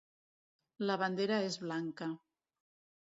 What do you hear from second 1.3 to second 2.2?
és blanca.